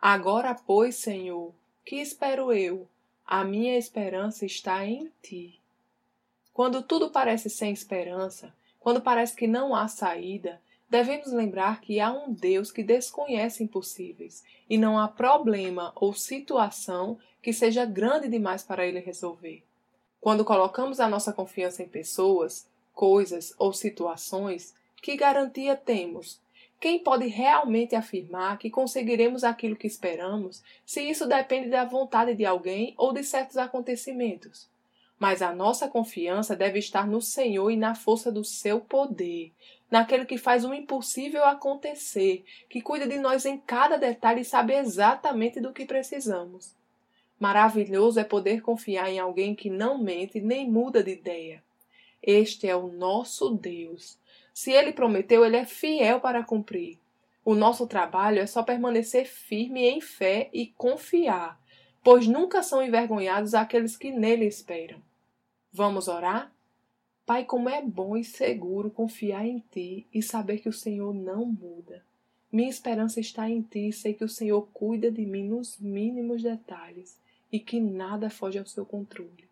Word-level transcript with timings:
Agora, 0.00 0.54
pois, 0.54 0.94
Senhor, 0.94 1.52
que 1.84 1.96
espero 1.96 2.52
eu? 2.52 2.86
A 3.26 3.42
minha 3.42 3.76
esperança 3.76 4.46
está 4.46 4.86
em 4.86 5.10
ti. 5.20 5.60
Quando 6.54 6.82
tudo 6.82 7.10
parece 7.10 7.50
sem 7.50 7.72
esperança, 7.72 8.54
quando 8.78 9.00
parece 9.00 9.34
que 9.34 9.48
não 9.48 9.74
há 9.74 9.88
saída, 9.88 10.62
devemos 10.88 11.32
lembrar 11.32 11.80
que 11.80 11.98
há 11.98 12.12
um 12.12 12.32
Deus 12.32 12.70
que 12.70 12.84
desconhece 12.84 13.64
impossíveis 13.64 14.44
e 14.70 14.78
não 14.78 14.96
há 14.96 15.08
problema 15.08 15.92
ou 15.96 16.14
situação 16.14 17.18
que 17.42 17.52
seja 17.52 17.84
grande 17.84 18.28
demais 18.28 18.62
para 18.62 18.86
ele 18.86 19.00
resolver. 19.00 19.64
Quando 20.20 20.44
colocamos 20.44 21.00
a 21.00 21.08
nossa 21.08 21.32
confiança 21.32 21.82
em 21.82 21.88
pessoas, 21.88 22.68
coisas 22.94 23.52
ou 23.58 23.72
situações, 23.72 24.74
que 25.02 25.16
garantia 25.16 25.76
temos 25.76 26.40
quem 26.80 27.00
pode 27.00 27.26
realmente 27.26 27.96
afirmar 27.96 28.56
que 28.56 28.70
conseguiremos 28.70 29.42
aquilo 29.42 29.74
que 29.74 29.86
esperamos 29.86 30.62
se 30.86 31.02
isso 31.02 31.26
depende 31.26 31.68
da 31.68 31.84
vontade 31.84 32.34
de 32.34 32.46
alguém 32.46 32.94
ou 32.96 33.12
de 33.12 33.24
certos 33.24 33.56
acontecimentos? 33.56 34.68
Mas 35.18 35.42
a 35.42 35.52
nossa 35.52 35.88
confiança 35.88 36.54
deve 36.54 36.78
estar 36.78 37.04
no 37.04 37.20
Senhor 37.20 37.70
e 37.70 37.76
na 37.76 37.96
força 37.96 38.30
do 38.30 38.44
seu 38.44 38.80
poder, 38.80 39.52
naquele 39.90 40.24
que 40.24 40.38
faz 40.38 40.64
o 40.64 40.72
impossível 40.72 41.44
acontecer, 41.44 42.44
que 42.70 42.80
cuida 42.80 43.08
de 43.08 43.18
nós 43.18 43.44
em 43.44 43.58
cada 43.58 43.96
detalhe 43.96 44.42
e 44.42 44.44
sabe 44.44 44.74
exatamente 44.74 45.60
do 45.60 45.72
que 45.72 45.84
precisamos. 45.84 46.76
Maravilhoso 47.40 48.20
é 48.20 48.24
poder 48.24 48.62
confiar 48.62 49.10
em 49.10 49.18
alguém 49.18 49.56
que 49.56 49.68
não 49.68 49.98
mente 49.98 50.40
nem 50.40 50.70
muda 50.70 51.02
de 51.02 51.10
ideia. 51.10 51.60
Este 52.22 52.68
é 52.68 52.76
o 52.76 52.86
nosso 52.86 53.50
Deus 53.50 54.16
se 54.58 54.72
ele 54.72 54.92
prometeu, 54.92 55.44
ele 55.44 55.56
é 55.56 55.64
fiel 55.64 56.18
para 56.18 56.42
cumprir. 56.42 56.98
O 57.44 57.54
nosso 57.54 57.86
trabalho 57.86 58.40
é 58.40 58.46
só 58.46 58.60
permanecer 58.60 59.24
firme 59.24 59.82
em 59.82 60.00
fé 60.00 60.50
e 60.52 60.66
confiar, 60.66 61.62
pois 62.02 62.26
nunca 62.26 62.60
são 62.60 62.82
envergonhados 62.82 63.54
aqueles 63.54 63.96
que 63.96 64.10
nele 64.10 64.46
esperam. 64.46 65.00
Vamos 65.72 66.08
orar? 66.08 66.52
Pai, 67.24 67.44
como 67.44 67.68
é 67.68 67.80
bom 67.80 68.16
e 68.16 68.24
seguro 68.24 68.90
confiar 68.90 69.46
em 69.46 69.60
Ti 69.60 70.08
e 70.12 70.20
saber 70.20 70.58
que 70.58 70.68
o 70.68 70.72
Senhor 70.72 71.14
não 71.14 71.46
muda. 71.46 72.02
Minha 72.50 72.68
esperança 72.68 73.20
está 73.20 73.48
em 73.48 73.62
Ti 73.62 73.90
e 73.90 73.92
sei 73.92 74.12
que 74.12 74.24
o 74.24 74.28
Senhor 74.28 74.68
cuida 74.74 75.08
de 75.08 75.24
mim 75.24 75.44
nos 75.44 75.78
mínimos 75.78 76.42
detalhes 76.42 77.16
e 77.52 77.60
que 77.60 77.78
nada 77.78 78.28
foge 78.28 78.58
ao 78.58 78.66
seu 78.66 78.84
controle. 78.84 79.48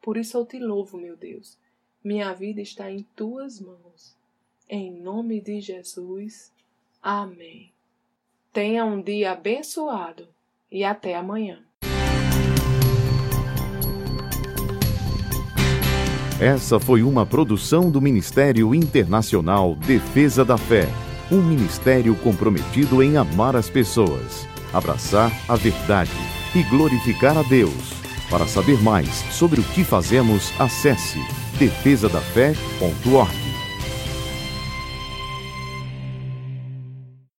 Por 0.00 0.16
isso 0.16 0.36
eu 0.36 0.46
te 0.46 0.60
louvo, 0.60 0.96
meu 0.96 1.16
Deus. 1.16 1.58
Minha 2.04 2.32
vida 2.32 2.60
está 2.60 2.88
em 2.88 3.02
Tuas 3.16 3.60
mãos. 3.60 4.22
Em 4.68 4.90
nome 4.90 5.40
de 5.40 5.60
Jesus. 5.60 6.52
Amém. 7.02 7.70
Tenha 8.52 8.84
um 8.84 9.02
dia 9.02 9.32
abençoado 9.32 10.28
e 10.70 10.84
até 10.84 11.14
amanhã. 11.14 11.58
Essa 16.40 16.80
foi 16.80 17.02
uma 17.02 17.24
produção 17.24 17.90
do 17.90 18.00
Ministério 18.00 18.74
Internacional 18.74 19.76
Defesa 19.76 20.44
da 20.44 20.58
Fé, 20.58 20.88
um 21.30 21.40
ministério 21.40 22.16
comprometido 22.16 23.02
em 23.02 23.16
amar 23.16 23.54
as 23.54 23.70
pessoas, 23.70 24.46
abraçar 24.72 25.30
a 25.48 25.54
verdade 25.54 26.10
e 26.54 26.62
glorificar 26.64 27.38
a 27.38 27.42
Deus. 27.42 27.94
Para 28.28 28.46
saber 28.46 28.82
mais 28.82 29.08
sobre 29.32 29.60
o 29.60 29.64
que 29.64 29.84
fazemos, 29.84 30.50
acesse 30.58 31.20
defesadafé.org. 31.58 33.43